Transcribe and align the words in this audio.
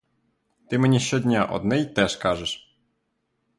Ти 0.69 0.77
мені 0.77 0.99
щодня 0.99 1.45
одне 1.45 1.79
й 1.81 1.85
те 1.85 2.07
ж 2.07 2.19
кажеш. 2.19 2.77